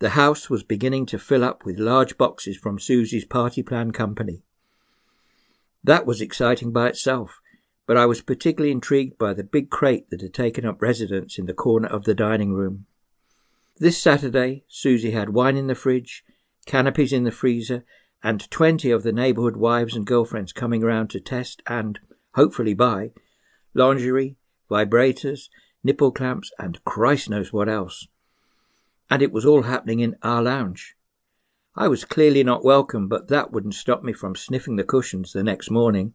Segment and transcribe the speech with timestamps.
[0.00, 4.44] The house was beginning to fill up with large boxes from Suzi's party plan company.
[5.82, 7.40] That was exciting by itself,
[7.84, 11.46] but I was particularly intrigued by the big crate that had taken up residence in
[11.46, 12.86] the corner of the dining room.
[13.78, 16.24] This Saturday, Suzi had wine in the fridge,
[16.64, 17.84] canopies in the freezer,
[18.22, 21.98] and twenty of the neighborhood wives and girlfriends coming round to test and,
[22.34, 23.10] hopefully buy,
[23.74, 24.36] lingerie,
[24.70, 25.48] vibrators,
[25.82, 28.06] nipple clamps, and Christ knows what else
[29.10, 30.96] and it was all happening in our lounge.
[31.74, 35.44] I was clearly not welcome, but that wouldn't stop me from sniffing the cushions the
[35.44, 36.14] next morning.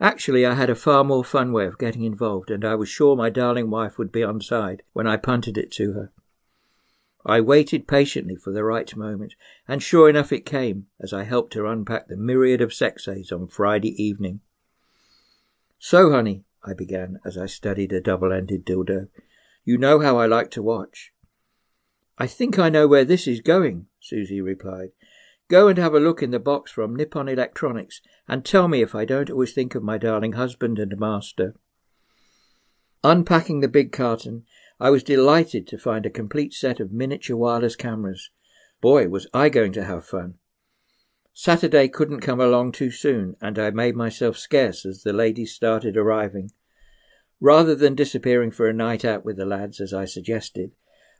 [0.00, 3.14] Actually, I had a far more fun way of getting involved, and I was sure
[3.14, 6.10] my darling wife would be on side when I punted it to her.
[7.24, 9.36] I waited patiently for the right moment,
[9.68, 13.30] and sure enough it came as I helped her unpack the myriad of sex aids
[13.30, 14.40] on Friday evening.
[15.78, 19.08] So, honey, I began as I studied a double ended dildo,
[19.64, 21.11] you know how I like to watch.
[22.18, 24.90] I think I know where this is going, Suzi replied.
[25.48, 28.94] Go and have a look in the box from Nippon Electronics and tell me if
[28.94, 31.54] I don't always think of my darling husband and master.
[33.04, 34.44] Unpacking the big carton,
[34.78, 38.30] I was delighted to find a complete set of miniature wireless cameras.
[38.80, 40.34] Boy, was I going to have fun.
[41.34, 45.96] Saturday couldn't come along too soon, and I made myself scarce as the ladies started
[45.96, 46.50] arriving.
[47.40, 50.72] Rather than disappearing for a night out with the lads, as I suggested,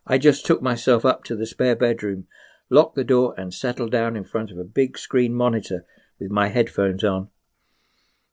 [0.06, 2.26] I just took myself up to the spare bedroom,
[2.68, 5.84] locked the door, and settled down in front of a big screen monitor
[6.18, 7.28] with my headphones on.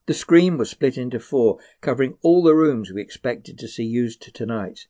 [0.05, 4.33] The screen was split into four, covering all the rooms we expected to see used
[4.33, 4.87] tonight,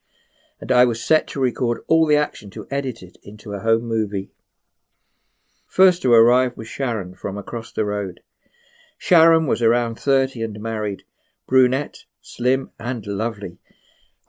[0.61, 3.83] and I was set to record all the action to edit it into a home
[3.83, 4.31] movie.
[5.67, 8.21] First to arrive was Sharon from across the road.
[8.97, 11.03] Sharon was around thirty and married,
[11.47, 13.57] brunette, slim, and lovely.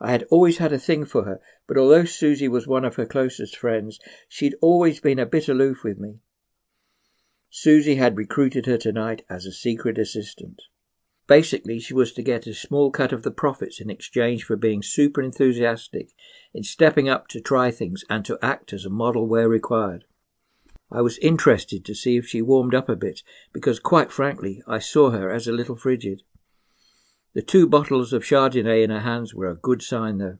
[0.03, 3.05] I had always had a thing for her, but although Suzi was one of her
[3.05, 6.21] closest friends, she'd always been a bit aloof with me.
[7.51, 10.63] Suzi had recruited her tonight as a secret assistant.
[11.27, 14.81] Basically, she was to get a small cut of the profits in exchange for being
[14.81, 16.09] super enthusiastic
[16.51, 20.05] in stepping up to try things and to act as a model where required.
[20.91, 23.21] I was interested to see if she warmed up a bit,
[23.53, 26.23] because quite frankly, I saw her as a little frigid.
[27.33, 30.39] The two bottles of Chardonnay in her hands were a good sign, though.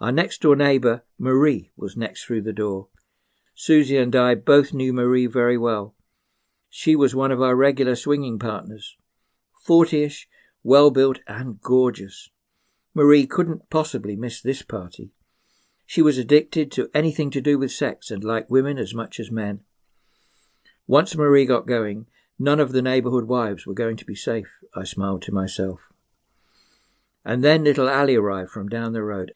[0.00, 2.88] Our next door neighbour, Marie, was next through the door.
[3.56, 5.94] Suzi and I both knew Marie very well.
[6.68, 8.96] She was one of our regular swinging partners.
[9.66, 10.26] Fortyish,
[10.62, 12.30] well built, and gorgeous.
[12.94, 15.12] Marie couldn't possibly miss this party.
[15.86, 19.30] She was addicted to anything to do with sex and liked women as much as
[19.30, 19.60] men.
[20.86, 22.06] Once Marie got going,
[22.40, 25.80] none of the neighbourhood wives were going to be safe, I smiled to myself.
[27.22, 29.34] And then little Allie arrived from down the road,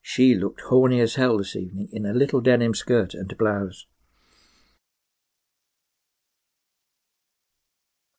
[0.00, 3.86] she looked horny as hell this evening in a little denim skirt and blouse.